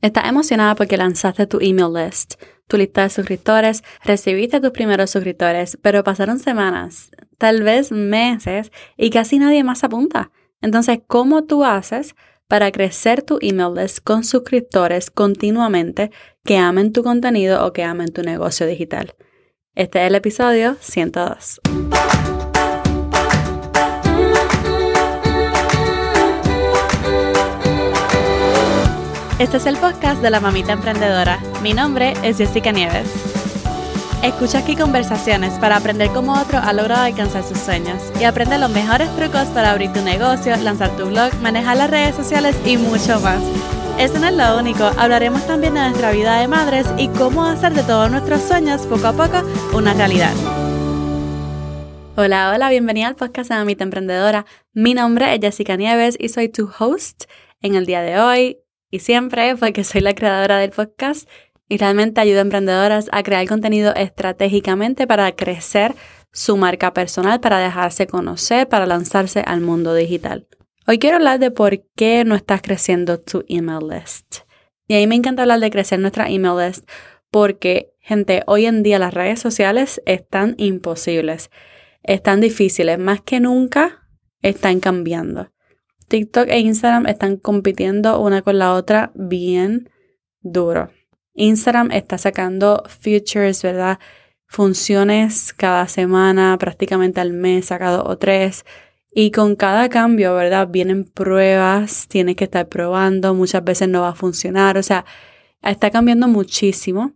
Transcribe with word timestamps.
Estás 0.00 0.28
emocionada 0.28 0.76
porque 0.76 0.96
lanzaste 0.96 1.48
tu 1.48 1.58
email 1.60 1.92
list, 1.92 2.34
tu 2.68 2.76
lista 2.76 3.02
de 3.02 3.10
suscriptores, 3.10 3.82
recibiste 4.04 4.60
tus 4.60 4.70
primeros 4.70 5.10
suscriptores, 5.10 5.76
pero 5.82 6.04
pasaron 6.04 6.38
semanas, 6.38 7.10
tal 7.36 7.64
vez 7.64 7.90
meses, 7.90 8.70
y 8.96 9.10
casi 9.10 9.40
nadie 9.40 9.64
más 9.64 9.82
apunta. 9.82 10.30
Entonces, 10.60 11.00
¿cómo 11.08 11.44
tú 11.44 11.64
haces 11.64 12.14
para 12.46 12.70
crecer 12.70 13.22
tu 13.22 13.38
email 13.40 13.74
list 13.74 13.98
con 14.04 14.22
suscriptores 14.22 15.10
continuamente 15.10 16.12
que 16.44 16.58
amen 16.58 16.92
tu 16.92 17.02
contenido 17.02 17.66
o 17.66 17.72
que 17.72 17.82
amen 17.82 18.12
tu 18.12 18.22
negocio 18.22 18.68
digital? 18.68 19.16
Este 19.74 20.00
es 20.02 20.06
el 20.06 20.14
episodio 20.14 20.76
102. 20.78 21.60
Este 29.38 29.58
es 29.58 29.66
el 29.66 29.76
podcast 29.76 30.20
de 30.20 30.30
la 30.30 30.40
mamita 30.40 30.72
emprendedora. 30.72 31.38
Mi 31.62 31.72
nombre 31.72 32.12
es 32.24 32.38
Jessica 32.38 32.72
Nieves. 32.72 33.08
Escucha 34.24 34.58
aquí 34.58 34.74
conversaciones 34.74 35.52
para 35.60 35.76
aprender 35.76 36.08
cómo 36.08 36.32
otro 36.32 36.58
ha 36.58 36.72
logrado 36.72 37.04
alcanzar 37.04 37.44
sus 37.44 37.58
sueños 37.58 38.02
y 38.20 38.24
aprende 38.24 38.58
los 38.58 38.68
mejores 38.68 39.08
trucos 39.14 39.44
para 39.54 39.70
abrir 39.70 39.92
tu 39.92 40.02
negocio, 40.02 40.56
lanzar 40.56 40.90
tu 40.96 41.06
blog, 41.06 41.32
manejar 41.40 41.76
las 41.76 41.88
redes 41.88 42.16
sociales 42.16 42.56
y 42.66 42.78
mucho 42.78 43.20
más. 43.20 43.40
Eso 43.96 44.18
no 44.18 44.26
es 44.26 44.34
lo 44.34 44.58
único, 44.58 44.82
hablaremos 44.98 45.46
también 45.46 45.74
de 45.74 45.82
nuestra 45.82 46.10
vida 46.10 46.40
de 46.40 46.48
madres 46.48 46.88
y 46.98 47.06
cómo 47.06 47.44
hacer 47.44 47.74
de 47.74 47.84
todos 47.84 48.10
nuestros 48.10 48.42
sueños 48.42 48.86
poco 48.86 49.06
a 49.06 49.12
poco 49.12 49.44
una 49.72 49.94
realidad. 49.94 50.34
Hola, 52.16 52.50
hola, 52.52 52.70
bienvenida 52.70 53.06
al 53.06 53.14
podcast 53.14 53.50
de 53.50 53.56
Mamita 53.56 53.84
Emprendedora. 53.84 54.46
Mi 54.72 54.94
nombre 54.94 55.32
es 55.32 55.40
Jessica 55.40 55.76
Nieves 55.76 56.16
y 56.18 56.28
soy 56.28 56.48
tu 56.48 56.68
host 56.76 57.26
en 57.62 57.76
el 57.76 57.86
día 57.86 58.02
de 58.02 58.18
hoy 58.18 58.58
y 58.90 59.00
siempre 59.00 59.56
porque 59.56 59.84
soy 59.84 60.00
la 60.00 60.14
creadora 60.14 60.58
del 60.58 60.70
podcast 60.70 61.28
y 61.68 61.76
realmente 61.76 62.20
ayudo 62.20 62.38
a 62.38 62.42
emprendedoras 62.42 63.08
a 63.12 63.22
crear 63.22 63.46
contenido 63.46 63.94
estratégicamente 63.94 65.06
para 65.06 65.32
crecer 65.32 65.94
su 66.32 66.56
marca 66.56 66.92
personal, 66.92 67.40
para 67.40 67.58
dejarse 67.58 68.06
conocer, 68.06 68.68
para 68.68 68.86
lanzarse 68.86 69.42
al 69.46 69.60
mundo 69.60 69.94
digital. 69.94 70.46
Hoy 70.86 70.98
quiero 70.98 71.16
hablar 71.16 71.38
de 71.38 71.50
por 71.50 71.82
qué 71.96 72.24
no 72.24 72.34
estás 72.34 72.62
creciendo 72.62 73.20
tu 73.20 73.44
email 73.48 73.88
list. 73.88 74.38
Y 74.86 74.94
a 74.94 74.98
mí 74.98 75.06
me 75.06 75.16
encanta 75.16 75.42
hablar 75.42 75.60
de 75.60 75.70
crecer 75.70 75.98
nuestra 75.98 76.28
email 76.30 76.66
list 76.66 76.88
porque, 77.30 77.92
gente, 78.00 78.42
hoy 78.46 78.64
en 78.64 78.82
día 78.82 78.98
las 78.98 79.12
redes 79.12 79.38
sociales 79.38 80.00
están 80.06 80.54
imposibles, 80.56 81.50
están 82.02 82.40
difíciles, 82.40 82.98
más 82.98 83.20
que 83.20 83.38
nunca 83.40 84.08
están 84.40 84.80
cambiando. 84.80 85.50
TikTok 86.08 86.48
e 86.48 86.58
Instagram 86.60 87.06
están 87.06 87.36
compitiendo 87.36 88.20
una 88.20 88.42
con 88.42 88.58
la 88.58 88.74
otra 88.74 89.12
bien 89.14 89.90
duro. 90.40 90.90
Instagram 91.34 91.92
está 91.92 92.18
sacando 92.18 92.82
features, 92.88 93.62
¿verdad? 93.62 93.98
Funciones 94.46 95.52
cada 95.52 95.86
semana, 95.86 96.56
prácticamente 96.58 97.20
al 97.20 97.32
mes, 97.32 97.66
sacado 97.66 98.04
o 98.04 98.18
tres. 98.18 98.64
Y 99.10 99.30
con 99.30 99.56
cada 99.56 99.88
cambio, 99.88 100.34
¿verdad? 100.34 100.68
Vienen 100.68 101.04
pruebas, 101.04 102.08
tienes 102.08 102.36
que 102.36 102.44
estar 102.44 102.68
probando, 102.68 103.34
muchas 103.34 103.62
veces 103.64 103.88
no 103.88 104.02
va 104.02 104.10
a 104.10 104.14
funcionar, 104.14 104.76
o 104.78 104.82
sea, 104.82 105.04
está 105.62 105.90
cambiando 105.90 106.28
muchísimo. 106.28 107.12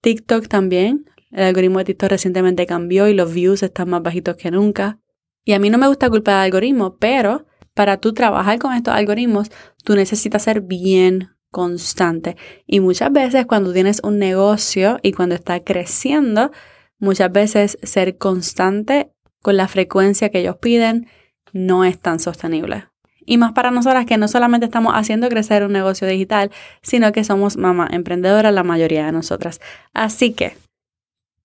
TikTok 0.00 0.48
también, 0.48 1.06
el 1.30 1.44
algoritmo 1.44 1.78
de 1.78 1.86
TikTok 1.86 2.10
recientemente 2.10 2.66
cambió 2.66 3.08
y 3.08 3.14
los 3.14 3.32
views 3.32 3.62
están 3.62 3.90
más 3.90 4.02
bajitos 4.02 4.36
que 4.36 4.50
nunca. 4.50 4.98
Y 5.44 5.52
a 5.52 5.58
mí 5.58 5.70
no 5.70 5.78
me 5.78 5.88
gusta 5.88 6.10
culpar 6.10 6.34
al 6.36 6.44
algoritmo, 6.44 6.96
pero 6.98 7.46
para 7.74 7.96
tú 7.98 8.12
trabajar 8.12 8.58
con 8.58 8.74
estos 8.74 8.94
algoritmos, 8.94 9.50
tú 9.84 9.94
necesitas 9.94 10.42
ser 10.42 10.60
bien 10.60 11.30
constante. 11.50 12.36
Y 12.66 12.80
muchas 12.80 13.12
veces 13.12 13.46
cuando 13.46 13.72
tienes 13.72 14.00
un 14.02 14.18
negocio 14.18 14.98
y 15.02 15.12
cuando 15.12 15.34
está 15.34 15.60
creciendo, 15.60 16.50
muchas 16.98 17.30
veces 17.30 17.78
ser 17.82 18.16
constante 18.18 19.12
con 19.42 19.56
la 19.56 19.68
frecuencia 19.68 20.30
que 20.30 20.40
ellos 20.40 20.56
piden 20.56 21.08
no 21.52 21.84
es 21.84 21.98
tan 21.98 22.18
sostenible. 22.18 22.86
Y 23.24 23.38
más 23.38 23.52
para 23.52 23.70
nosotras 23.70 24.06
que 24.06 24.16
no 24.16 24.26
solamente 24.26 24.66
estamos 24.66 24.94
haciendo 24.96 25.28
crecer 25.28 25.64
un 25.64 25.72
negocio 25.72 26.08
digital, 26.08 26.50
sino 26.82 27.12
que 27.12 27.22
somos 27.22 27.56
mamá 27.56 27.88
emprendedora 27.90 28.50
la 28.50 28.64
mayoría 28.64 29.06
de 29.06 29.12
nosotras. 29.12 29.60
Así 29.92 30.32
que, 30.32 30.56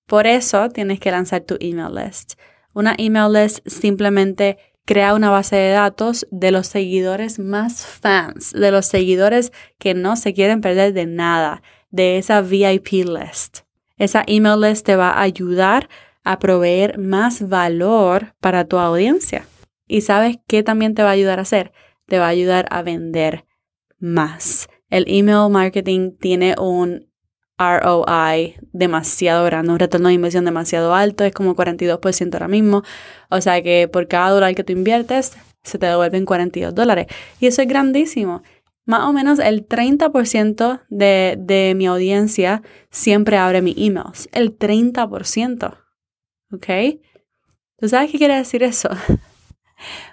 por 0.07 0.25
eso 0.25 0.69
tienes 0.69 0.99
que 0.99 1.11
lanzar 1.11 1.41
tu 1.41 1.57
email 1.59 1.93
list. 1.93 2.33
Una 2.73 2.95
email 2.97 3.33
list 3.33 3.67
simplemente 3.67 4.57
crea 4.87 5.13
una 5.13 5.29
base 5.29 5.57
de 5.57 5.71
datos 5.71 6.25
de 6.31 6.49
los 6.49 6.67
seguidores 6.67 7.39
más 7.39 7.85
fans, 7.85 8.53
de 8.53 8.71
los 8.71 8.85
seguidores 8.85 9.51
que 9.77 9.93
no 9.93 10.15
se 10.15 10.33
quieren 10.33 10.61
perder 10.61 10.93
de 10.93 11.05
nada, 11.05 11.61
de 11.91 12.17
esa 12.17 12.41
VIP 12.41 13.05
list. 13.05 13.59
Esa 13.97 14.23
email 14.27 14.61
list 14.61 14.85
te 14.85 14.95
va 14.95 15.09
a 15.09 15.21
ayudar 15.21 15.89
a 16.23 16.39
proveer 16.39 16.97
más 16.99 17.49
valor 17.49 18.33
para 18.39 18.63
tu 18.63 18.77
audiencia. 18.77 19.45
¿Y 19.87 20.01
sabes 20.01 20.37
qué 20.47 20.63
también 20.63 20.95
te 20.95 21.03
va 21.03 21.09
a 21.09 21.13
ayudar 21.13 21.39
a 21.39 21.41
hacer? 21.41 21.73
Te 22.05 22.17
va 22.17 22.27
a 22.27 22.29
ayudar 22.29 22.65
a 22.71 22.81
vender 22.81 23.45
más. 23.99 24.69
El 24.89 25.03
email 25.07 25.51
marketing 25.51 26.11
tiene 26.17 26.55
un 26.57 27.06
ROI 27.57 28.55
demasiado 28.71 29.43
grande, 29.45 29.71
un 29.71 29.79
retorno 29.79 30.09
de 30.09 30.13
inversión 30.13 30.45
demasiado 30.45 30.93
alto, 30.93 31.23
es 31.23 31.33
como 31.33 31.55
42% 31.55 32.33
ahora 32.33 32.47
mismo. 32.47 32.83
O 33.29 33.41
sea 33.41 33.61
que 33.61 33.87
por 33.87 34.07
cada 34.07 34.29
dólar 34.29 34.55
que 34.55 34.63
tú 34.63 34.73
inviertes, 34.73 35.37
se 35.63 35.77
te 35.77 35.85
devuelven 35.85 36.25
42 36.25 36.73
dólares. 36.73 37.07
Y 37.39 37.47
eso 37.47 37.61
es 37.61 37.67
grandísimo. 37.67 38.43
Más 38.85 39.01
o 39.01 39.11
menos 39.11 39.39
el 39.39 39.67
30% 39.67 40.81
de, 40.89 41.35
de 41.37 41.73
mi 41.75 41.87
audiencia 41.87 42.61
siempre 42.89 43.37
abre 43.37 43.61
mis 43.61 43.75
emails. 43.77 44.29
El 44.31 44.57
30%. 44.57 45.77
¿Ok? 46.53 46.67
¿Tú 47.79 47.89
sabes 47.89 48.11
qué 48.11 48.17
quiere 48.17 48.35
decir 48.35 48.63
eso? 48.63 48.89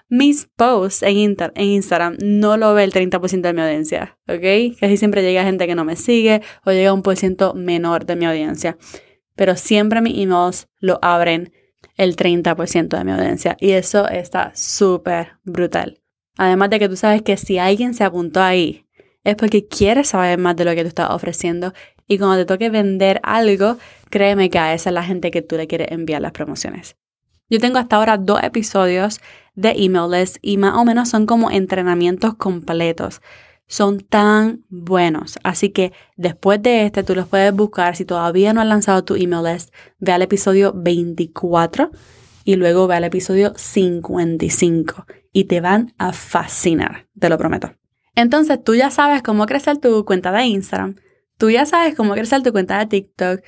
Mis 0.09 0.47
posts 0.57 1.03
en, 1.03 1.37
en, 1.55 1.65
Instagram 1.65 2.17
no 2.21 2.57
lo 2.57 2.75
ve 2.75 2.85
el 2.85 2.93
30% 2.93 3.41
de 3.41 3.53
mi 3.53 3.61
audiencia, 3.61 4.19
¿ok? 4.29 4.79
Casi 4.79 4.97
siempre 4.97 5.23
llega 5.23 5.45
gente 5.45 5.67
que 5.67 5.75
no 5.75 5.85
me 5.85 5.97
sigue 5.97 6.43
o 6.65 6.73
llega 6.73 6.93
un 6.93 7.03
por 7.03 7.17
ciento 7.17 7.55
menor 7.55 8.07
de 8.07 8.17
mi 8.17 8.27
audiencia. 8.27 8.77
Pero 9.37 9.57
siempre 9.57 10.01
mis 10.01 10.19
emails 10.19 10.69
lo 10.79 10.99
abren 11.03 11.53
el 11.97 12.17
30% 12.17 12.97
de 12.97 13.05
mi 13.05 13.13
audiencia 13.13 13.57
y 13.61 13.71
eso 13.71 14.09
está 14.09 14.53
súper 14.55 15.33
brutal. 15.45 16.01
Además 16.37 16.71
de 16.71 16.79
que 16.79 16.89
tú 16.89 16.97
sabes 16.97 17.23
que 17.23 17.37
si 17.37 17.59
alguien 17.59 17.95
se 17.95 18.05
apuntó 18.05 18.43
ahí 18.43 18.87
es 19.23 19.37
porque 19.37 19.67
quiere 19.67 20.05
saber 20.05 20.39
más 20.39 20.57
de 20.57 20.65
lo 20.65 20.75
que 20.75 20.83
tú 20.83 20.89
estás 20.89 21.11
ofreciendo 21.11 21.73
y 22.07 22.19
cuando 22.19 22.37
te 22.37 22.45
toque 22.45 22.69
vender 22.71 23.21
algo, 23.23 23.79
créeme 24.11 24.51
que 24.51 24.59
a 24.59 24.75
esa 24.75 24.91
es 24.91 24.95
la 24.95 25.03
gente 25.03 25.31
que 25.31 25.43
tú 25.43 25.57
le 25.57 25.67
quieres 25.67 25.91
enviar 25.91 26.21
las 26.21 26.33
promociones. 26.33 26.97
Yo 27.49 27.59
tengo 27.59 27.79
hasta 27.79 27.97
ahora 27.97 28.19
dos 28.19 28.43
episodios 28.43 29.21
de 29.55 29.71
email 29.77 30.11
list 30.11 30.37
y 30.43 30.57
más 30.57 30.77
o 30.77 30.85
menos 30.85 31.09
son 31.09 31.27
como 31.27 31.51
entrenamientos 31.51 32.35
completos. 32.35 33.21
Son 33.67 34.01
tan 34.01 34.65
buenos. 34.69 35.39
Así 35.43 35.71
que 35.71 35.93
después 36.17 36.63
de 36.63 36.87
este, 36.87 37.03
tú 37.03 37.15
los 37.15 37.29
puedes 37.29 37.55
buscar. 37.55 37.97
Si 37.97 38.05
todavía 38.05 38.53
no 38.53 38.61
has 38.61 38.67
lanzado 38.67 39.05
tu 39.05 39.15
email 39.15 39.45
list, 39.45 39.73
ve 39.99 40.13
al 40.13 40.23
episodio 40.23 40.73
24 40.75 41.91
y 42.45 42.57
luego 42.57 42.87
ve 42.87 42.97
al 42.97 43.05
episodio 43.05 43.55
55 43.57 45.07
y 45.33 45.45
te 45.45 45.61
van 45.61 45.95
a 45.99 46.13
fascinar, 46.13 47.09
te 47.19 47.29
lo 47.29 47.39
prometo. 47.39 47.75
Entonces 48.15 48.63
tú 48.63 48.75
ya 48.75 48.91
sabes 48.91 49.23
cómo 49.23 49.47
crecer 49.47 49.79
tu 49.79 50.05
cuenta 50.05 50.31
de 50.31 50.45
Instagram, 50.45 50.97
tú 51.39 51.51
ya 51.51 51.67
sabes 51.67 51.95
cómo 51.97 52.13
crecer 52.15 52.43
tu 52.43 52.53
cuenta 52.53 52.79
de 52.79 52.87
TikTok, 52.87 53.41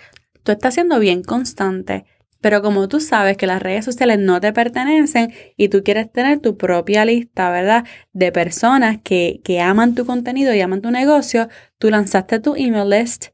tú 0.43 0.53
estás 0.53 0.75
siendo 0.75 0.99
bien 0.99 1.22
constante 1.22 2.05
pero 2.41 2.62
como 2.62 2.88
tú 2.88 3.00
sabes 3.00 3.36
que 3.36 3.47
las 3.47 3.62
redes 3.62 3.84
sociales 3.84 4.19
no 4.19 4.41
te 4.41 4.52
pertenecen 4.52 5.32
y 5.56 5.69
tú 5.69 5.82
quieres 5.82 6.10
tener 6.12 6.41
tu 6.41 6.56
propia 6.56 7.04
lista, 7.04 7.50
¿verdad? 7.50 7.84
De 8.12 8.32
personas 8.32 8.98
que, 9.02 9.41
que 9.44 9.60
aman 9.60 9.94
tu 9.94 10.06
contenido 10.06 10.54
y 10.54 10.60
aman 10.60 10.82
tu 10.82 10.91
negocio, 10.91 11.48
tú 11.78 11.91
lanzaste 11.91 12.41
tu 12.41 12.54
email 12.56 12.91
list, 12.91 13.27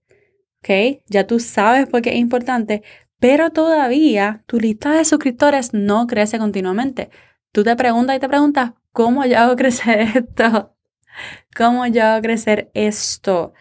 ¿ok? 0.62 1.02
Ya 1.08 1.26
tú 1.26 1.40
sabes 1.40 1.86
por 1.86 2.02
qué 2.02 2.10
es 2.10 2.16
importante, 2.16 2.82
pero 3.18 3.50
todavía 3.50 4.42
tu 4.46 4.58
lista 4.58 4.92
de 4.92 5.04
suscriptores 5.04 5.72
no 5.74 6.06
crece 6.06 6.38
continuamente. 6.38 7.10
Tú 7.52 7.62
te 7.64 7.76
preguntas 7.76 8.16
y 8.16 8.20
te 8.20 8.28
preguntas, 8.28 8.72
¿cómo 8.92 9.24
yo 9.26 9.38
hago 9.38 9.56
crecer 9.56 10.00
esto? 10.16 10.74
¿Cómo 11.56 11.86
yo 11.86 12.04
hago 12.04 12.22
crecer 12.22 12.70
esto? 12.74 13.52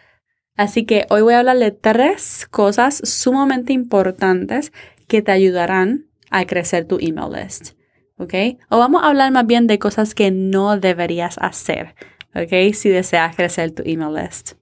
Así 0.56 0.84
que 0.84 1.06
hoy 1.10 1.22
voy 1.22 1.34
a 1.34 1.40
hablar 1.40 1.58
de 1.58 1.70
tres 1.70 2.46
cosas 2.50 3.00
sumamente 3.04 3.72
importantes 3.72 4.72
que 5.12 5.20
te 5.20 5.30
ayudarán 5.30 6.06
a 6.30 6.46
crecer 6.46 6.86
tu 6.86 6.96
email 6.98 7.30
list. 7.30 7.76
¿Ok? 8.16 8.32
O 8.70 8.78
vamos 8.78 9.02
a 9.02 9.08
hablar 9.08 9.30
más 9.30 9.46
bien 9.46 9.66
de 9.66 9.78
cosas 9.78 10.14
que 10.14 10.30
no 10.30 10.78
deberías 10.78 11.36
hacer. 11.36 11.94
¿Ok? 12.34 12.72
Si 12.72 12.88
deseas 12.88 13.36
crecer 13.36 13.72
tu 13.72 13.82
email 13.84 14.14
list. 14.14 14.52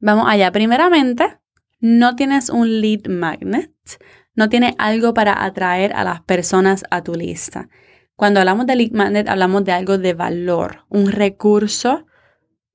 Vamos 0.00 0.24
allá. 0.26 0.50
Primeramente, 0.50 1.36
no 1.80 2.16
tienes 2.16 2.48
un 2.48 2.80
lead 2.80 3.06
magnet. 3.06 3.70
No 4.34 4.48
tienes 4.48 4.74
algo 4.78 5.12
para 5.12 5.44
atraer 5.44 5.92
a 5.92 6.04
las 6.04 6.22
personas 6.22 6.84
a 6.90 7.04
tu 7.04 7.14
lista. 7.14 7.68
Cuando 8.16 8.40
hablamos 8.40 8.64
de 8.64 8.76
lead 8.76 8.92
magnet, 8.92 9.28
hablamos 9.28 9.62
de 9.66 9.72
algo 9.72 9.98
de 9.98 10.14
valor, 10.14 10.86
un 10.88 11.12
recurso 11.12 12.06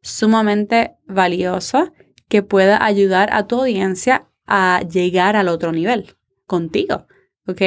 sumamente 0.04 0.98
valioso 1.08 1.94
que 2.28 2.44
pueda 2.44 2.86
ayudar 2.86 3.34
a 3.34 3.48
tu 3.48 3.62
audiencia 3.62 4.28
a 4.46 4.82
llegar 4.88 5.36
al 5.36 5.48
otro 5.48 5.72
nivel 5.72 6.16
contigo. 6.46 7.08
¿Ok? 7.48 7.62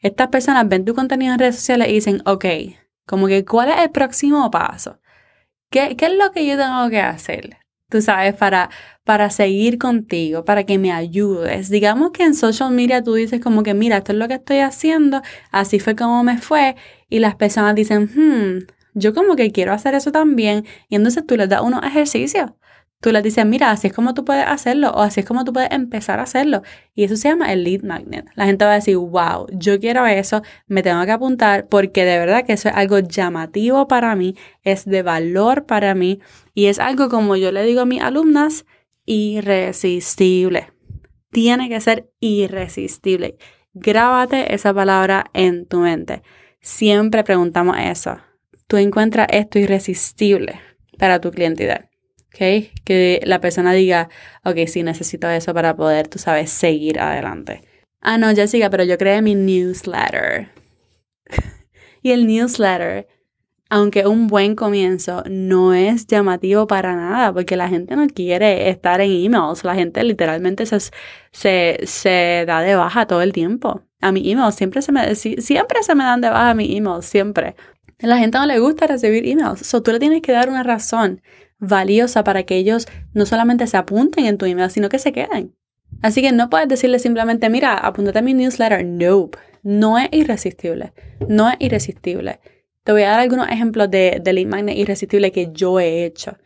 Estas 0.00 0.28
personas 0.28 0.68
ven 0.68 0.84
tu 0.84 0.94
contenido 0.94 1.32
en 1.32 1.38
redes 1.38 1.56
sociales 1.56 1.88
y 1.88 1.92
dicen, 1.92 2.22
ok, 2.24 2.44
como 3.06 3.26
que, 3.26 3.44
¿cuál 3.44 3.70
es 3.70 3.78
el 3.78 3.90
próximo 3.90 4.50
paso? 4.50 5.00
¿Qué, 5.70 5.96
qué 5.96 6.06
es 6.06 6.14
lo 6.14 6.32
que 6.32 6.46
yo 6.46 6.56
tengo 6.56 6.88
que 6.90 7.00
hacer? 7.00 7.58
Tú 7.88 8.00
sabes, 8.00 8.34
para, 8.34 8.70
para 9.04 9.30
seguir 9.30 9.78
contigo, 9.78 10.44
para 10.44 10.64
que 10.64 10.78
me 10.78 10.92
ayudes. 10.92 11.70
Digamos 11.70 12.12
que 12.12 12.22
en 12.24 12.34
social 12.34 12.70
media 12.70 13.02
tú 13.02 13.14
dices 13.14 13.40
como 13.40 13.62
que, 13.62 13.74
mira, 13.74 13.98
esto 13.98 14.12
es 14.12 14.18
lo 14.18 14.28
que 14.28 14.34
estoy 14.34 14.58
haciendo, 14.58 15.22
así 15.50 15.80
fue 15.80 15.96
como 15.96 16.22
me 16.22 16.38
fue, 16.38 16.76
y 17.08 17.18
las 17.18 17.34
personas 17.34 17.74
dicen, 17.74 18.04
hmm, 18.14 18.66
yo 18.94 19.14
como 19.14 19.36
que 19.36 19.50
quiero 19.50 19.72
hacer 19.72 19.94
eso 19.94 20.12
también, 20.12 20.66
y 20.88 20.96
entonces 20.96 21.26
tú 21.26 21.36
les 21.36 21.48
das 21.48 21.62
unos 21.62 21.84
ejercicios 21.84 22.52
tú 23.00 23.12
les 23.12 23.22
dices, 23.22 23.46
mira, 23.46 23.70
así 23.70 23.86
es 23.86 23.92
como 23.92 24.14
tú 24.14 24.24
puedes 24.24 24.46
hacerlo 24.46 24.90
o 24.90 25.00
así 25.00 25.20
es 25.20 25.26
como 25.26 25.44
tú 25.44 25.52
puedes 25.52 25.70
empezar 25.72 26.20
a 26.20 26.24
hacerlo. 26.24 26.62
Y 26.94 27.04
eso 27.04 27.16
se 27.16 27.28
llama 27.28 27.52
el 27.52 27.64
lead 27.64 27.82
magnet. 27.82 28.26
La 28.34 28.46
gente 28.46 28.64
va 28.64 28.72
a 28.72 28.74
decir, 28.74 28.96
wow, 28.96 29.46
yo 29.52 29.80
quiero 29.80 30.06
eso, 30.06 30.42
me 30.66 30.82
tengo 30.82 31.04
que 31.04 31.10
apuntar 31.10 31.66
porque 31.68 32.04
de 32.04 32.18
verdad 32.18 32.44
que 32.44 32.52
eso 32.52 32.68
es 32.68 32.74
algo 32.74 32.98
llamativo 32.98 33.88
para 33.88 34.14
mí, 34.14 34.36
es 34.62 34.84
de 34.84 35.02
valor 35.02 35.66
para 35.66 35.94
mí 35.94 36.20
y 36.54 36.66
es 36.66 36.78
algo 36.78 37.08
como 37.08 37.36
yo 37.36 37.52
le 37.52 37.64
digo 37.64 37.80
a 37.82 37.86
mis 37.86 38.02
alumnas, 38.02 38.66
irresistible. 39.06 40.72
Tiene 41.30 41.68
que 41.68 41.80
ser 41.80 42.10
irresistible. 42.20 43.38
Grábate 43.72 44.54
esa 44.54 44.74
palabra 44.74 45.26
en 45.32 45.66
tu 45.66 45.78
mente. 45.78 46.22
Siempre 46.60 47.24
preguntamos 47.24 47.76
eso. 47.78 48.18
Tú 48.66 48.76
encuentras 48.76 49.28
esto 49.30 49.58
irresistible 49.58 50.60
para 50.98 51.20
tu 51.20 51.30
clientidad. 51.30 51.89
¿Ok? 52.30 52.72
Que 52.84 53.20
la 53.24 53.40
persona 53.40 53.72
diga, 53.72 54.08
ok, 54.44 54.66
sí, 54.66 54.82
necesito 54.82 55.28
eso 55.28 55.52
para 55.54 55.76
poder, 55.76 56.08
tú 56.08 56.18
sabes, 56.18 56.50
seguir 56.50 57.00
adelante. 57.00 57.62
Ah, 58.00 58.18
no, 58.18 58.34
Jessica, 58.34 58.70
pero 58.70 58.84
yo 58.84 58.96
creé 58.96 59.20
mi 59.20 59.34
newsletter. 59.34 60.48
y 62.02 62.12
el 62.12 62.26
newsletter, 62.26 63.06
aunque 63.68 64.06
un 64.06 64.26
buen 64.26 64.54
comienzo, 64.54 65.22
no 65.28 65.74
es 65.74 66.06
llamativo 66.06 66.66
para 66.66 66.96
nada, 66.96 67.32
porque 67.32 67.56
la 67.56 67.68
gente 67.68 67.94
no 67.96 68.06
quiere 68.08 68.70
estar 68.70 69.00
en 69.00 69.10
emails. 69.10 69.64
La 69.64 69.74
gente 69.74 70.02
literalmente 70.02 70.64
se, 70.66 70.78
se, 71.30 71.80
se 71.84 72.44
da 72.46 72.62
de 72.62 72.74
baja 72.74 73.06
todo 73.06 73.22
el 73.22 73.32
tiempo. 73.32 73.82
A 74.00 74.12
mi 74.12 74.30
email 74.30 74.52
siempre 74.52 74.80
se 74.80 74.92
me, 74.92 75.14
siempre 75.14 75.82
se 75.82 75.94
me 75.94 76.04
dan 76.04 76.22
de 76.22 76.30
baja 76.30 76.54
mi 76.54 76.74
email, 76.74 77.02
siempre. 77.02 77.54
La 77.98 78.16
gente 78.16 78.38
no 78.38 78.46
le 78.46 78.58
gusta 78.60 78.86
recibir 78.86 79.26
emails. 79.28 79.60
So, 79.60 79.82
tú 79.82 79.92
le 79.92 79.98
tienes 79.98 80.22
que 80.22 80.32
dar 80.32 80.48
una 80.48 80.62
razón 80.62 81.20
valiosa 81.60 82.24
para 82.24 82.42
que 82.42 82.56
ellos 82.56 82.88
no 83.12 83.26
solamente 83.26 83.66
se 83.66 83.76
apunten 83.76 84.26
en 84.26 84.38
tu 84.38 84.46
email, 84.46 84.70
sino 84.70 84.88
que 84.88 84.98
se 84.98 85.12
queden. 85.12 85.54
Así 86.02 86.22
que 86.22 86.32
no 86.32 86.50
puedes 86.50 86.68
decirle 86.68 86.98
simplemente, 86.98 87.50
mira, 87.50 87.74
apúntate 87.74 88.18
a 88.18 88.22
mi 88.22 88.34
newsletter. 88.34 88.84
Nope. 88.84 89.38
No 89.62 89.98
es 89.98 90.08
irresistible. 90.12 90.92
No 91.28 91.50
es 91.50 91.56
irresistible. 91.58 92.40
Te 92.84 92.92
voy 92.92 93.02
a 93.02 93.10
dar 93.10 93.20
algunos 93.20 93.48
ejemplos 93.48 93.90
de, 93.90 94.20
lead 94.24 94.46
magnet 94.46 94.76
irresistible 94.76 95.32
que 95.32 95.50
yo 95.52 95.78
he 95.78 96.04
hecho. 96.04 96.38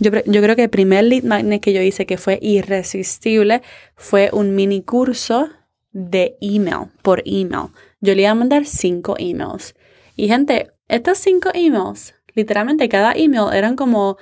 Yo, 0.00 0.10
yo, 0.26 0.42
creo 0.42 0.54
que 0.54 0.64
el 0.64 0.70
primer 0.70 1.04
lead 1.04 1.22
magnet 1.22 1.62
que 1.62 1.72
yo 1.72 1.80
hice 1.80 2.04
que 2.04 2.18
fue 2.18 2.38
irresistible 2.42 3.62
fue 3.96 4.28
un 4.32 4.54
mini 4.54 4.82
curso 4.82 5.48
de 5.92 6.36
email, 6.42 6.88
por 7.02 7.22
email. 7.24 7.68
Yo 8.00 8.14
le 8.14 8.22
iba 8.22 8.30
a 8.30 8.34
mandar 8.34 8.66
cinco 8.66 9.16
emails. 9.18 9.74
Y 10.14 10.28
gente, 10.28 10.70
estos 10.88 11.16
cinco 11.18 11.50
emails, 11.54 12.14
literalmente 12.34 12.88
cada 12.90 13.12
email 13.12 13.54
eran 13.54 13.74
como 13.74 14.18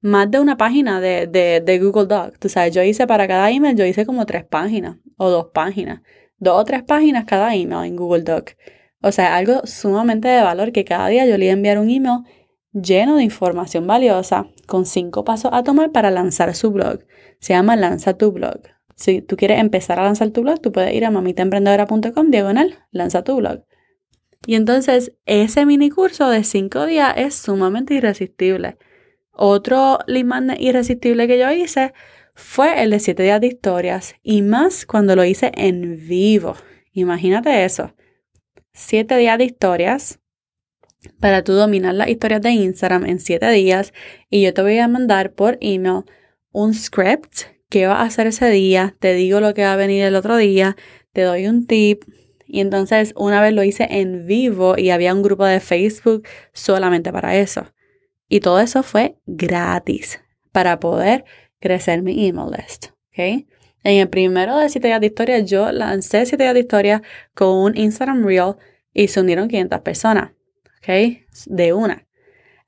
más 0.00 0.30
de 0.30 0.40
una 0.40 0.56
página 0.56 1.00
de, 1.00 1.26
de, 1.26 1.78
Google 1.78 2.06
Doc. 2.06 2.38
Tú 2.38 2.48
sabes, 2.48 2.74
yo 2.74 2.82
hice 2.82 3.06
para 3.06 3.26
cada 3.26 3.50
email, 3.50 3.76
yo 3.76 3.84
hice 3.84 4.06
como 4.06 4.26
tres 4.26 4.44
páginas 4.44 4.96
o 5.16 5.30
dos 5.30 5.46
páginas. 5.52 6.02
Dos 6.38 6.60
o 6.60 6.64
tres 6.64 6.82
páginas 6.84 7.24
cada 7.24 7.54
email 7.54 7.84
en 7.86 7.96
Google 7.96 8.22
Doc. 8.22 8.52
O 9.00 9.12
sea, 9.12 9.36
algo 9.36 9.62
sumamente 9.64 10.28
de 10.28 10.42
valor 10.42 10.72
que 10.72 10.84
cada 10.84 11.08
día 11.08 11.26
yo 11.26 11.36
le 11.38 11.46
iba 11.46 11.52
a 11.52 11.56
enviar 11.56 11.78
un 11.78 11.90
email 11.90 12.24
lleno 12.72 13.16
de 13.16 13.24
información 13.24 13.86
valiosa 13.86 14.46
con 14.66 14.86
cinco 14.86 15.24
pasos 15.24 15.50
a 15.54 15.62
tomar 15.62 15.92
para 15.92 16.10
lanzar 16.10 16.54
su 16.54 16.70
blog. 16.70 17.00
Se 17.40 17.54
llama 17.54 17.76
Lanza 17.76 18.14
tu 18.14 18.32
blog. 18.32 18.60
Si 18.94 19.22
tú 19.22 19.36
quieres 19.36 19.60
empezar 19.60 20.00
a 20.00 20.04
lanzar 20.04 20.30
tu 20.30 20.42
blog, 20.42 20.60
tú 20.60 20.72
puedes 20.72 20.92
ir 20.94 21.04
a 21.04 21.10
mamitaemprendedora.com 21.10 22.30
diagonal, 22.30 22.78
lanza 22.90 23.22
tu 23.22 23.36
blog. 23.36 23.64
Y 24.46 24.54
entonces 24.54 25.12
ese 25.24 25.66
mini 25.66 25.90
curso 25.90 26.28
de 26.28 26.42
cinco 26.42 26.86
días 26.86 27.14
es 27.16 27.34
sumamente 27.34 27.94
irresistible. 27.94 28.76
Otro 29.40 30.00
limán 30.08 30.52
irresistible 30.58 31.28
que 31.28 31.38
yo 31.38 31.48
hice 31.52 31.92
fue 32.34 32.82
el 32.82 32.90
de 32.90 32.98
7 32.98 33.22
días 33.22 33.40
de 33.40 33.46
historias 33.46 34.16
y 34.20 34.42
más 34.42 34.84
cuando 34.84 35.14
lo 35.14 35.24
hice 35.24 35.52
en 35.54 35.96
vivo. 36.08 36.56
Imagínate 36.92 37.64
eso. 37.64 37.94
7 38.72 39.16
días 39.16 39.38
de 39.38 39.44
historias 39.44 40.18
para 41.20 41.44
tú 41.44 41.52
dominar 41.52 41.94
las 41.94 42.08
historias 42.08 42.42
de 42.42 42.50
Instagram 42.50 43.06
en 43.06 43.20
7 43.20 43.48
días 43.50 43.92
y 44.28 44.42
yo 44.42 44.52
te 44.52 44.62
voy 44.62 44.78
a 44.78 44.88
mandar 44.88 45.32
por 45.34 45.56
email 45.60 46.02
un 46.50 46.74
script 46.74 47.42
que 47.70 47.86
va 47.86 48.00
a 48.00 48.06
hacer 48.06 48.26
ese 48.26 48.50
día, 48.50 48.96
te 48.98 49.14
digo 49.14 49.38
lo 49.38 49.54
que 49.54 49.62
va 49.62 49.74
a 49.74 49.76
venir 49.76 50.02
el 50.02 50.16
otro 50.16 50.36
día, 50.36 50.76
te 51.12 51.22
doy 51.22 51.46
un 51.46 51.64
tip, 51.66 52.02
y 52.44 52.58
entonces 52.58 53.12
una 53.14 53.40
vez 53.40 53.52
lo 53.52 53.62
hice 53.62 53.86
en 53.88 54.26
vivo 54.26 54.76
y 54.76 54.90
había 54.90 55.14
un 55.14 55.22
grupo 55.22 55.44
de 55.44 55.60
Facebook 55.60 56.26
solamente 56.52 57.12
para 57.12 57.36
eso. 57.36 57.66
Y 58.28 58.40
todo 58.40 58.60
eso 58.60 58.82
fue 58.82 59.16
gratis 59.26 60.20
para 60.52 60.80
poder 60.80 61.24
crecer 61.60 62.02
mi 62.02 62.28
email 62.28 62.50
list. 62.56 62.88
¿okay? 63.10 63.46
En 63.84 64.00
el 64.00 64.08
primero 64.08 64.58
de 64.58 64.68
7 64.68 64.86
días 64.86 65.00
de 65.00 65.06
historia, 65.06 65.38
yo 65.40 65.72
lancé 65.72 66.26
7 66.26 66.42
días 66.42 66.54
de 66.54 66.60
historia 66.60 67.02
con 67.34 67.56
un 67.56 67.76
Instagram 67.76 68.24
Reel 68.24 68.56
y 68.92 69.08
se 69.08 69.20
unieron 69.20 69.48
500 69.48 69.80
personas. 69.80 70.32
¿Ok? 70.78 71.18
De 71.46 71.72
una. 71.72 72.06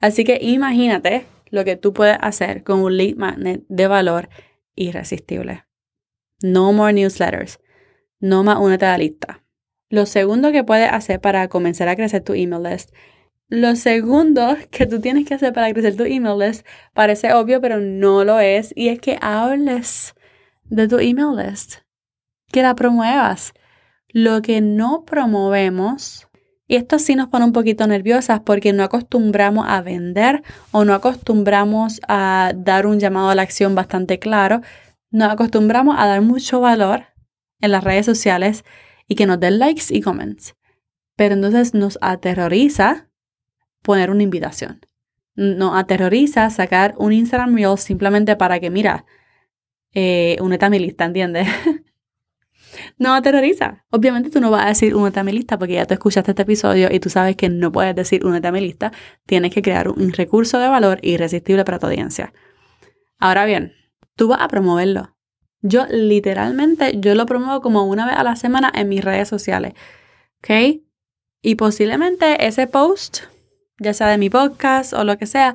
Así 0.00 0.24
que 0.24 0.38
imagínate 0.40 1.26
lo 1.50 1.64
que 1.64 1.76
tú 1.76 1.92
puedes 1.92 2.16
hacer 2.20 2.62
con 2.64 2.80
un 2.80 2.96
lead 2.96 3.16
magnet 3.16 3.64
de 3.68 3.86
valor 3.86 4.28
irresistible. 4.74 5.66
No 6.42 6.72
more 6.72 6.92
newsletters. 6.92 7.60
No 8.18 8.42
más 8.42 8.58
una 8.58 8.76
a 8.76 8.98
lista. 8.98 9.44
Lo 9.88 10.06
segundo 10.06 10.52
que 10.52 10.64
puedes 10.64 10.90
hacer 10.90 11.20
para 11.20 11.48
comenzar 11.48 11.88
a 11.88 11.96
crecer 11.96 12.22
tu 12.22 12.34
email 12.34 12.62
list 12.62 12.94
lo 13.50 13.74
segundo 13.74 14.56
que 14.70 14.86
tú 14.86 15.00
tienes 15.00 15.26
que 15.26 15.34
hacer 15.34 15.52
para 15.52 15.72
crecer 15.72 15.96
tu 15.96 16.04
email 16.04 16.38
list 16.38 16.64
parece 16.94 17.34
obvio, 17.34 17.60
pero 17.60 17.80
no 17.80 18.24
lo 18.24 18.38
es, 18.38 18.72
y 18.76 18.88
es 18.88 19.00
que 19.00 19.18
hables 19.20 20.14
de 20.64 20.86
tu 20.86 20.98
email 20.98 21.36
list, 21.36 21.78
que 22.52 22.62
la 22.62 22.76
promuevas. 22.76 23.52
Lo 24.08 24.40
que 24.40 24.60
no 24.60 25.04
promovemos, 25.04 26.28
y 26.68 26.76
esto 26.76 27.00
sí 27.00 27.16
nos 27.16 27.28
pone 27.28 27.44
un 27.44 27.52
poquito 27.52 27.86
nerviosas 27.88 28.40
porque 28.40 28.72
no 28.72 28.84
acostumbramos 28.84 29.66
a 29.68 29.82
vender 29.82 30.42
o 30.70 30.84
no 30.84 30.94
acostumbramos 30.94 32.00
a 32.06 32.52
dar 32.54 32.86
un 32.86 33.00
llamado 33.00 33.30
a 33.30 33.34
la 33.34 33.42
acción 33.42 33.74
bastante 33.74 34.20
claro, 34.20 34.60
nos 35.10 35.32
acostumbramos 35.32 35.96
a 35.98 36.06
dar 36.06 36.22
mucho 36.22 36.60
valor 36.60 37.06
en 37.60 37.72
las 37.72 37.82
redes 37.82 38.06
sociales 38.06 38.64
y 39.08 39.16
que 39.16 39.26
nos 39.26 39.40
den 39.40 39.58
likes 39.58 39.86
y 39.90 40.00
comments. 40.00 40.54
Pero 41.16 41.34
entonces 41.34 41.74
nos 41.74 41.98
aterroriza 42.00 43.09
poner 43.82 44.10
una 44.10 44.22
invitación. 44.22 44.86
No 45.34 45.76
aterroriza 45.76 46.50
sacar 46.50 46.94
un 46.98 47.12
Instagram 47.12 47.54
Reel 47.54 47.78
simplemente 47.78 48.36
para 48.36 48.60
que, 48.60 48.70
mira, 48.70 49.06
eh, 49.92 50.36
únete 50.40 50.64
a 50.64 50.70
mi 50.70 50.78
lista, 50.78 51.04
¿entiendes? 51.04 51.48
no 52.98 53.14
aterroriza. 53.14 53.84
Obviamente 53.90 54.30
tú 54.30 54.40
no 54.40 54.50
vas 54.50 54.64
a 54.64 54.68
decir 54.68 54.94
únete 54.94 55.20
a 55.20 55.24
mi 55.24 55.32
lista 55.32 55.58
porque 55.58 55.74
ya 55.74 55.86
te 55.86 55.94
escuchaste 55.94 56.32
este 56.32 56.42
episodio 56.42 56.88
y 56.90 57.00
tú 57.00 57.10
sabes 57.10 57.36
que 57.36 57.48
no 57.48 57.72
puedes 57.72 57.94
decir 57.94 58.24
únete 58.24 58.48
a 58.48 58.52
mi 58.52 58.60
lista. 58.60 58.92
Tienes 59.26 59.52
que 59.52 59.62
crear 59.62 59.88
un 59.88 60.12
recurso 60.12 60.58
de 60.58 60.68
valor 60.68 60.98
irresistible 61.02 61.64
para 61.64 61.78
tu 61.78 61.86
audiencia. 61.86 62.32
Ahora 63.18 63.44
bien, 63.44 63.72
tú 64.16 64.28
vas 64.28 64.40
a 64.40 64.48
promoverlo. 64.48 65.16
Yo 65.62 65.86
literalmente, 65.90 66.98
yo 67.00 67.14
lo 67.14 67.26
promuevo 67.26 67.60
como 67.60 67.84
una 67.84 68.06
vez 68.06 68.16
a 68.16 68.24
la 68.24 68.36
semana 68.36 68.72
en 68.74 68.88
mis 68.88 69.04
redes 69.04 69.28
sociales. 69.28 69.74
¿Ok? 70.38 70.80
Y 71.42 71.54
posiblemente 71.56 72.46
ese 72.46 72.66
post 72.66 73.24
ya 73.80 73.94
sea 73.94 74.08
de 74.08 74.18
mi 74.18 74.30
podcast 74.30 74.92
o 74.92 75.04
lo 75.04 75.18
que 75.18 75.26
sea, 75.26 75.54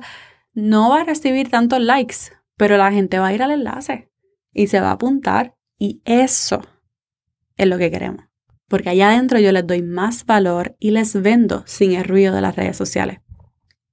no 0.52 0.90
va 0.90 1.02
a 1.02 1.04
recibir 1.04 1.48
tantos 1.48 1.80
likes, 1.80 2.16
pero 2.56 2.76
la 2.76 2.92
gente 2.92 3.18
va 3.18 3.28
a 3.28 3.32
ir 3.32 3.42
al 3.42 3.52
enlace 3.52 4.10
y 4.52 4.66
se 4.66 4.80
va 4.80 4.88
a 4.88 4.92
apuntar 4.92 5.54
y 5.78 6.02
eso 6.04 6.62
es 7.56 7.66
lo 7.66 7.78
que 7.78 7.90
queremos. 7.90 8.24
Porque 8.68 8.90
allá 8.90 9.10
adentro 9.10 9.38
yo 9.38 9.52
les 9.52 9.66
doy 9.66 9.82
más 9.82 10.26
valor 10.26 10.76
y 10.80 10.90
les 10.90 11.20
vendo 11.20 11.62
sin 11.66 11.92
el 11.92 12.04
ruido 12.04 12.34
de 12.34 12.40
las 12.40 12.56
redes 12.56 12.76
sociales. 12.76 13.20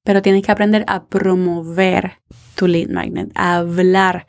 Pero 0.03 0.21
tienes 0.21 0.41
que 0.41 0.51
aprender 0.51 0.83
a 0.87 1.05
promover 1.05 2.21
tu 2.55 2.67
lead 2.67 2.89
magnet, 2.89 3.31
a 3.35 3.57
hablar 3.57 4.27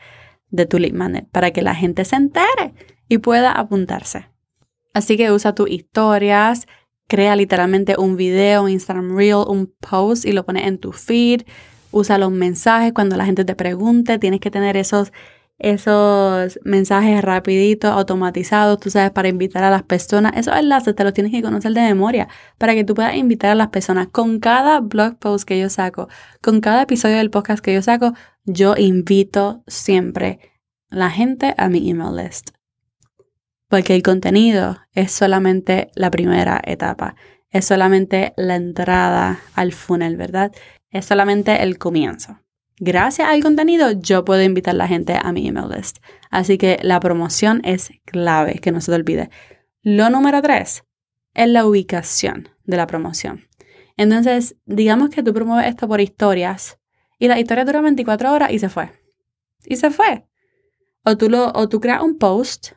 de 0.51 0.67
tu 0.67 0.79
lead 0.79 0.93
magnet 0.93 1.29
para 1.31 1.51
que 1.51 1.63
la 1.63 1.75
gente 1.75 2.05
se 2.05 2.17
entere 2.17 2.75
y 3.09 3.19
pueda 3.19 3.53
apuntarse. 3.53 4.29
Así 4.93 5.17
que 5.17 5.33
usa 5.33 5.55
tus 5.55 5.71
historias, 5.71 6.67
Crea 7.09 7.37
literalmente 7.37 7.97
un 7.99 8.17
video, 8.17 8.65
un 8.65 8.71
Instagram 8.71 9.17
Reel, 9.17 9.45
un 9.47 9.73
post 9.81 10.25
y 10.25 10.33
lo 10.33 10.45
pones 10.45 10.67
en 10.67 10.79
tu 10.79 10.93
feed. 10.93 11.43
Usa 11.91 12.19
los 12.19 12.31
mensajes 12.31 12.93
cuando 12.93 13.17
la 13.17 13.25
gente 13.25 13.45
te 13.45 13.55
pregunte. 13.55 14.19
Tienes 14.19 14.41
que 14.41 14.51
tener 14.51 14.77
esos 14.77 15.13
esos 15.59 16.59
mensajes 16.65 17.23
rapiditos, 17.23 17.91
automatizados, 17.91 18.81
tú 18.81 18.91
sabes, 18.91 19.13
para 19.13 19.29
invitar 19.29 19.63
a 19.65 19.71
las 19.71 19.83
personas. 19.83 20.33
Esos 20.37 20.57
enlaces 20.57 20.95
te 20.95 21.05
los 21.05 21.15
tienes 21.15 21.33
que 21.33 21.43
conocer 21.43 21.73
de 21.73 21.81
memoria 21.83 22.29
para 22.59 22.75
que 22.75 22.85
tú 22.85 22.95
puedas 22.95 23.15
invitar 23.17 23.51
a 23.51 23.55
las 23.55 23.69
personas. 23.69 24.09
Con 24.09 24.41
cada 24.41 24.81
blog 24.81 25.17
post 25.19 25.47
que 25.47 25.59
yo 25.59 25.71
saco, 25.71 26.09
con 26.43 26.61
cada 26.61 26.83
episodio 26.83 27.17
del 27.17 27.31
podcast 27.31 27.65
que 27.65 27.75
yo 27.75 27.83
saco, 27.83 28.15
yo 28.45 28.75
invito 28.77 29.63
siempre 29.67 30.41
la 30.91 31.11
gente 31.11 31.55
a 31.57 31.69
mi 31.69 31.89
email 31.89 32.17
list. 32.17 32.51
Porque 33.69 33.95
el 33.95 34.03
contenido 34.03 34.79
es 34.93 35.13
solamente 35.13 35.91
la 35.95 36.11
primera 36.11 36.61
etapa, 36.65 37.17
es 37.51 37.65
solamente 37.65 38.35
la 38.37 38.57
entrada 38.57 39.41
al 39.55 39.73
funnel, 39.73 40.17
¿verdad? 40.17 40.53
Es 40.91 41.07
solamente 41.07 41.63
el 41.63 41.79
comienzo. 41.79 42.41
Gracias 42.79 43.29
al 43.29 43.41
contenido, 43.41 43.93
yo 43.93 44.25
puedo 44.25 44.43
invitar 44.43 44.75
a 44.75 44.79
la 44.79 44.89
gente 44.89 45.17
a 45.21 45.33
mi 45.33 45.47
email 45.47 45.69
list. 45.69 45.99
Así 46.31 46.59
que 46.59 46.79
la 46.83 46.99
promoción 46.99 47.61
es 47.65 47.93
clave, 48.05 48.59
que 48.59 48.73
no 48.73 48.81
se 48.81 48.91
te 48.91 48.97
olvide. 48.97 49.31
Lo 49.83 50.11
número 50.11 50.43
tres 50.43 50.83
es 51.35 51.49
la 51.49 51.67
ubicación 51.67 52.49
de 52.65 52.77
la 52.77 52.89
promoción. 52.89 53.47
Entonces, 53.97 54.57
digamos 54.67 55.11
que 55.11 55.23
tú 55.23 55.33
promueves 55.33 55.69
esto 55.69 55.87
por 55.87 56.01
historias 56.01 56.81
y 57.19 57.29
la 57.29 57.39
historia 57.39 57.65
dura 57.65 57.81
24 57.81 58.33
horas 58.33 58.51
y 58.51 58.59
se 58.59 58.69
fue. 58.69 58.91
Y 59.65 59.77
se 59.77 59.91
fue. 59.91 60.27
O 61.05 61.17
tú, 61.17 61.31
lo, 61.31 61.53
o 61.55 61.69
tú 61.69 61.81
creas 61.81 62.03
un 62.03 62.19
post 62.19 62.73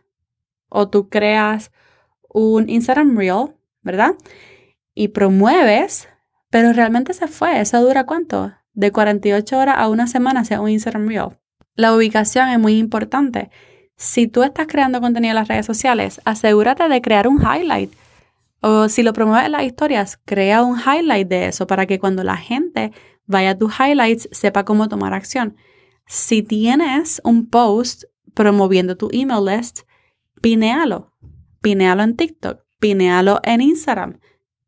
o 0.69 0.89
tú 0.89 1.09
creas 1.09 1.71
un 2.29 2.69
Instagram 2.69 3.17
Reel, 3.17 3.55
¿verdad? 3.81 4.15
Y 4.93 5.09
promueves, 5.09 6.07
pero 6.49 6.73
realmente 6.73 7.13
se 7.13 7.27
fue. 7.27 7.59
¿Eso 7.59 7.81
dura 7.81 8.05
cuánto? 8.05 8.53
De 8.73 8.91
48 8.91 9.57
horas 9.57 9.75
a 9.77 9.89
una 9.89 10.07
semana 10.07 10.45
sea 10.45 10.61
un 10.61 10.69
Instagram 10.69 11.07
Reel. 11.07 11.37
La 11.75 11.93
ubicación 11.93 12.49
es 12.49 12.59
muy 12.59 12.77
importante. 12.77 13.49
Si 13.95 14.27
tú 14.27 14.43
estás 14.43 14.67
creando 14.67 15.01
contenido 15.01 15.31
en 15.31 15.35
las 15.37 15.47
redes 15.47 15.65
sociales, 15.65 16.21
asegúrate 16.25 16.87
de 16.87 17.01
crear 17.01 17.27
un 17.27 17.41
highlight. 17.41 17.91
O 18.61 18.89
si 18.89 19.03
lo 19.03 19.13
promueves 19.13 19.45
en 19.45 19.51
las 19.53 19.63
historias, 19.63 20.19
crea 20.25 20.63
un 20.63 20.79
highlight 20.79 21.27
de 21.27 21.47
eso 21.47 21.67
para 21.67 21.85
que 21.85 21.99
cuando 21.99 22.23
la 22.23 22.37
gente 22.37 22.91
vaya 23.25 23.51
a 23.51 23.57
tus 23.57 23.73
highlights 23.79 24.29
sepa 24.31 24.65
cómo 24.65 24.89
tomar 24.89 25.13
acción. 25.13 25.55
Si 26.05 26.41
tienes 26.41 27.21
un 27.23 27.49
post 27.49 28.05
promoviendo 28.33 28.97
tu 28.97 29.09
email 29.11 29.45
list, 29.45 29.81
pinealo. 30.41 31.13
Pinealo 31.61 32.03
en 32.03 32.15
TikTok, 32.15 32.61
pinealo 32.79 33.39
en 33.43 33.61
Instagram. 33.61 34.19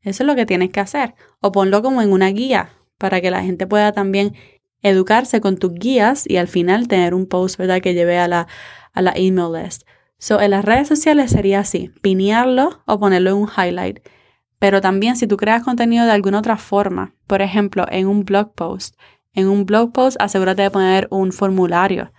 Eso 0.02 0.24
es 0.24 0.28
lo 0.28 0.36
que 0.36 0.46
tienes 0.46 0.70
que 0.72 0.80
hacer. 0.80 1.16
O 1.42 1.52
ponlo 1.52 1.82
como 1.82 2.02
en 2.02 2.12
una 2.12 2.30
guía 2.30 2.70
para 2.98 3.22
que 3.22 3.32
la 3.32 3.44
gente 3.44 3.68
pueda 3.68 3.92
también 3.92 4.36
educarse 4.82 5.42
con 5.42 5.58
tus 5.58 5.74
guías 5.74 6.26
y 6.28 6.38
al 6.38 6.48
final 6.48 6.88
tener 6.88 7.14
un 7.14 7.26
post 7.26 7.58
¿verdad? 7.58 7.82
que 7.82 7.94
lleve 7.94 8.18
a 8.18 8.28
la, 8.28 8.48
a 8.94 9.02
la 9.02 9.14
email 9.16 9.54
list. 9.54 9.84
So, 10.18 10.42
en 10.42 10.52
las 10.52 10.66
redes 10.66 10.88
sociales 10.88 11.32
sería 11.32 11.62
así, 11.62 11.92
pinearlo 12.02 12.82
o 12.86 13.00
ponerlo 13.00 13.30
en 13.30 13.38
un 13.38 13.50
highlight. 13.50 14.00
Pero 14.60 14.82
también 14.82 15.16
si 15.16 15.28
tú 15.28 15.38
creas 15.38 15.64
contenido 15.64 16.06
de 16.06 16.12
alguna 16.12 16.40
otra 16.40 16.58
forma, 16.58 17.16
por 17.26 17.42
ejemplo, 17.42 17.86
en 17.90 18.08
un 18.08 18.26
blog 18.26 18.54
post, 18.54 18.96
en 19.34 19.48
un 19.48 19.66
blog 19.66 19.94
post 19.94 20.18
asegúrate 20.20 20.64
de 20.64 20.72
poner 20.72 21.08
un 21.12 21.32
formulario 21.32 22.12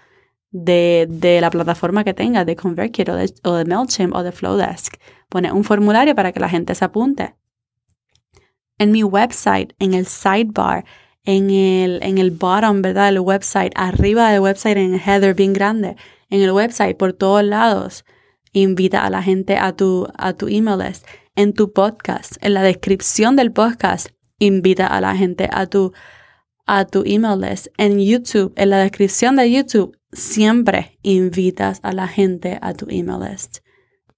de, 0.51 1.39
la 1.41 1.51
plataforma 1.51 2.05
que 2.05 2.15
tengas, 2.15 2.47
de 2.47 2.57
ConvertKit 2.57 3.09
o 3.09 3.15
de, 3.15 3.27
de 3.27 3.65
MailChimp 3.65 4.15
o 4.15 4.23
de 4.23 4.33
Flowdesk. 4.33 4.97
Pone 5.29 5.53
un 5.53 5.65
formulario 5.65 6.15
para 6.15 6.33
que 6.33 6.41
la 6.41 6.49
gente 6.49 6.75
se 6.75 6.85
apunte. 6.85 7.35
En 8.79 8.91
mi 8.93 9.05
website, 9.05 9.75
en 9.79 9.95
el 9.95 10.07
sidebar, 10.07 10.85
en 11.25 11.51
el, 11.51 12.01
en 12.03 12.19
el 12.19 12.31
bottom, 12.31 12.83
¿verdad? 12.83 13.07
Del 13.07 13.21
website, 13.21 13.73
arriba 13.77 14.31
del 14.31 14.41
website, 14.41 14.79
en 14.79 14.95
el 14.95 15.01
header 15.01 15.35
bien 15.35 15.53
grande, 15.53 15.97
en 16.31 16.41
el 16.41 16.53
website, 16.53 16.97
por 16.97 17.13
todos 17.13 17.45
lados, 17.45 18.05
invita 18.53 19.05
a 19.05 19.11
la 19.11 19.23
gente 19.23 19.57
a 19.57 19.73
tu, 19.75 20.09
a 20.17 20.33
tu 20.33 20.49
email 20.49 20.79
list. 20.79 21.07
En 21.37 21.53
tu 21.53 21.73
podcast, 21.73 22.37
en 22.41 22.55
la 22.55 22.63
descripción 22.63 23.37
del 23.37 23.53
podcast, 23.53 24.09
invita 24.39 24.87
a 24.87 25.01
la 25.01 25.15
gente 25.15 25.49
a 25.53 25.67
tu, 25.67 25.93
a 26.67 26.85
tu 26.87 27.03
email 27.07 27.41
list. 27.41 27.69
En 27.77 28.01
YouTube, 28.01 28.53
en 28.57 28.71
la 28.71 28.79
descripción 28.79 29.37
de 29.37 29.51
YouTube, 29.51 29.97
siempre 30.13 30.99
invitas 31.03 31.81
a 31.83 31.93
la 31.93 32.09
gente 32.09 32.59
a 32.63 32.75
tu 32.75 32.87
email 32.89 33.31
list. 33.31 33.59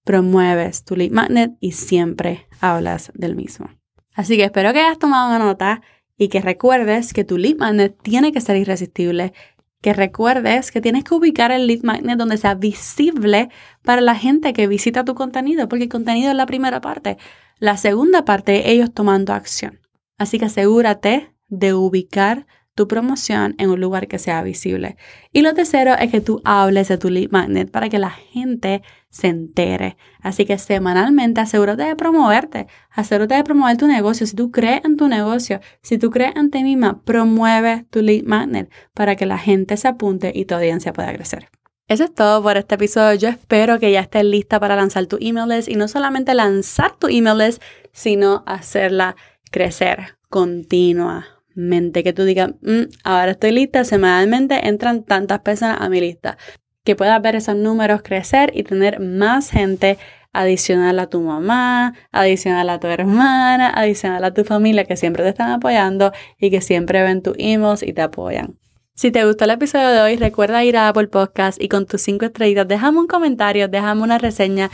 Promueves 0.04 0.84
tu 0.84 0.96
lead 0.96 1.10
magnet 1.10 1.52
y 1.60 1.72
siempre 1.72 2.48
hablas 2.60 3.12
del 3.14 3.36
mismo. 3.36 3.68
Así 4.14 4.36
que 4.36 4.44
espero 4.44 4.72
que 4.72 4.80
hayas 4.80 4.98
tomado 4.98 5.38
nota 5.38 5.82
y 6.16 6.28
que 6.28 6.40
recuerdes 6.40 7.12
que 7.12 7.24
tu 7.24 7.38
lead 7.38 7.56
magnet 7.56 7.96
tiene 8.02 8.32
que 8.32 8.40
ser 8.40 8.56
irresistible, 8.56 9.32
que 9.80 9.92
recuerdes 9.92 10.70
que 10.70 10.80
tienes 10.80 11.04
que 11.04 11.14
ubicar 11.14 11.50
el 11.50 11.66
lead 11.66 11.82
magnet 11.82 12.18
donde 12.18 12.36
sea 12.36 12.54
visible 12.54 13.48
para 13.82 14.00
la 14.00 14.14
gente 14.14 14.52
que 14.52 14.66
visita 14.66 15.04
tu 15.04 15.14
contenido, 15.14 15.68
porque 15.68 15.84
el 15.84 15.90
contenido 15.90 16.30
es 16.30 16.36
la 16.36 16.46
primera 16.46 16.80
parte. 16.80 17.16
La 17.58 17.76
segunda 17.76 18.24
parte, 18.24 18.70
ellos 18.70 18.92
tomando 18.92 19.32
acción. 19.32 19.80
Así 20.18 20.38
que 20.38 20.46
asegúrate 20.46 21.34
de 21.48 21.74
ubicar 21.74 22.46
tu 22.74 22.88
promoción 22.88 23.54
en 23.58 23.70
un 23.70 23.80
lugar 23.80 24.08
que 24.08 24.18
sea 24.18 24.42
visible. 24.42 24.96
Y 25.32 25.42
lo 25.42 25.52
tercero 25.54 25.94
es 25.94 26.10
que 26.10 26.20
tú 26.20 26.40
hables 26.44 26.88
de 26.88 26.98
tu 26.98 27.10
lead 27.10 27.30
magnet 27.30 27.70
para 27.70 27.88
que 27.88 27.98
la 27.98 28.10
gente 28.10 28.82
se 29.10 29.28
entere. 29.28 29.96
Así 30.20 30.46
que 30.46 30.56
semanalmente 30.56 31.40
asegúrate 31.40 31.82
de 31.82 31.96
promoverte, 31.96 32.66
asegúrate 32.90 33.34
de 33.34 33.44
promover 33.44 33.76
tu 33.76 33.86
negocio. 33.86 34.26
Si 34.26 34.34
tú 34.34 34.50
crees 34.50 34.84
en 34.84 34.96
tu 34.96 35.08
negocio, 35.08 35.60
si 35.82 35.98
tú 35.98 36.10
crees 36.10 36.34
en 36.34 36.50
ti 36.50 36.62
misma, 36.62 37.02
promueve 37.02 37.86
tu 37.90 38.00
lead 38.00 38.24
magnet 38.24 38.70
para 38.94 39.16
que 39.16 39.26
la 39.26 39.38
gente 39.38 39.76
se 39.76 39.88
apunte 39.88 40.32
y 40.34 40.46
tu 40.46 40.54
audiencia 40.54 40.92
pueda 40.92 41.12
crecer. 41.12 41.48
Eso 41.88 42.04
es 42.04 42.14
todo 42.14 42.42
por 42.42 42.56
este 42.56 42.76
episodio. 42.76 43.18
Yo 43.18 43.28
espero 43.28 43.78
que 43.78 43.92
ya 43.92 44.00
estés 44.00 44.24
lista 44.24 44.58
para 44.58 44.76
lanzar 44.76 45.04
tu 45.06 45.18
email 45.20 45.48
list 45.48 45.68
y 45.68 45.74
no 45.74 45.88
solamente 45.88 46.32
lanzar 46.32 46.96
tu 46.96 47.08
email 47.08 47.36
list, 47.36 47.62
sino 47.92 48.44
hacerla 48.46 49.14
crecer 49.50 50.16
continua 50.30 51.41
mente, 51.54 52.02
que 52.02 52.12
tú 52.12 52.24
digas, 52.24 52.50
mm, 52.62 52.82
ahora 53.04 53.32
estoy 53.32 53.52
lista, 53.52 53.84
semanalmente 53.84 54.68
entran 54.68 55.04
tantas 55.04 55.40
personas 55.40 55.80
a 55.80 55.88
mi 55.88 56.00
lista, 56.00 56.38
que 56.84 56.96
puedas 56.96 57.20
ver 57.22 57.36
esos 57.36 57.56
números 57.56 58.02
crecer 58.02 58.52
y 58.54 58.62
tener 58.62 59.00
más 59.00 59.50
gente 59.50 59.98
adicional 60.32 60.98
a 60.98 61.08
tu 61.08 61.20
mamá, 61.20 61.94
adicional 62.10 62.70
a 62.70 62.80
tu 62.80 62.86
hermana, 62.86 63.70
adicional 63.70 64.24
a 64.24 64.32
tu 64.32 64.44
familia 64.44 64.84
que 64.84 64.96
siempre 64.96 65.22
te 65.22 65.30
están 65.30 65.50
apoyando 65.50 66.12
y 66.38 66.50
que 66.50 66.60
siempre 66.60 67.02
ven 67.02 67.22
tus 67.22 67.34
emails 67.38 67.82
y 67.82 67.92
te 67.92 68.02
apoyan. 68.02 68.58
Si 68.94 69.10
te 69.10 69.24
gustó 69.24 69.44
el 69.44 69.50
episodio 69.50 69.88
de 69.88 70.00
hoy, 70.00 70.16
recuerda 70.16 70.64
ir 70.64 70.76
a 70.76 70.88
Apple 70.88 71.08
Podcast 71.08 71.60
y 71.60 71.68
con 71.68 71.86
tus 71.86 72.02
cinco 72.02 72.26
estrellitas 72.26 72.68
déjame 72.68 72.98
un 72.98 73.06
comentario, 73.06 73.68
déjame 73.68 74.02
una 74.02 74.18
reseña 74.18 74.70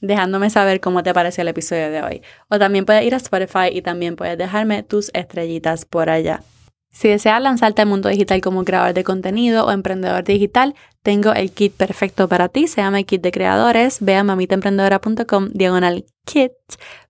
dejándome 0.00 0.50
saber 0.50 0.80
cómo 0.80 1.02
te 1.02 1.14
pareció 1.14 1.42
el 1.42 1.48
episodio 1.48 1.90
de 1.90 2.02
hoy. 2.02 2.22
O 2.48 2.58
también 2.58 2.84
puedes 2.84 3.04
ir 3.04 3.14
a 3.14 3.18
Spotify 3.18 3.68
y 3.72 3.82
también 3.82 4.16
puedes 4.16 4.36
dejarme 4.38 4.82
tus 4.82 5.10
estrellitas 5.14 5.84
por 5.84 6.10
allá. 6.10 6.42
Si 6.92 7.08
deseas 7.08 7.40
lanzarte 7.40 7.82
al 7.82 7.88
mundo 7.88 8.08
digital 8.08 8.40
como 8.40 8.64
creador 8.64 8.94
de 8.94 9.04
contenido 9.04 9.64
o 9.64 9.70
emprendedor 9.70 10.24
digital, 10.24 10.74
tengo 11.02 11.32
el 11.32 11.52
kit 11.52 11.72
perfecto 11.72 12.28
para 12.28 12.48
ti. 12.48 12.66
Se 12.66 12.80
llama 12.80 12.98
el 12.98 13.06
kit 13.06 13.22
de 13.22 13.30
creadores. 13.30 13.98
Ve 14.00 14.16
a 14.16 14.24
mamitaemprendedora.com 14.24 15.50
diagonal 15.52 16.04
kit 16.24 16.52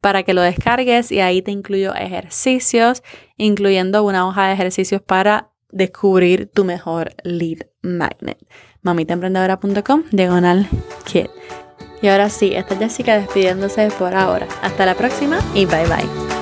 para 0.01 0.23
que 0.23 0.35
lo 0.35 0.43
descargues 0.43 1.11
y 1.11 1.21
ahí 1.21 1.41
te 1.41 1.51
incluyo 1.51 1.95
ejercicios, 1.95 3.03
incluyendo 3.39 4.05
una 4.05 4.29
hoja 4.29 4.49
de 4.49 4.53
ejercicios 4.53 5.01
para 5.01 5.51
descubrir 5.71 6.51
tu 6.53 6.65
mejor 6.65 7.15
lead 7.25 7.67
magnet. 7.81 8.39
mamitaemprendedora.com 8.83 10.05
diagonal 10.11 10.69
kit. 11.11 11.31
Y 12.03 12.09
ahora 12.09 12.29
sí, 12.31 12.55
esta 12.55 12.75
es 12.75 12.81
Jessica 12.81 13.19
despidiéndose 13.19 13.91
por 13.99 14.15
ahora. 14.15 14.47
Hasta 14.63 14.87
la 14.87 14.95
próxima 14.95 15.41
y 15.55 15.67
bye 15.67 15.85
bye. 15.87 16.40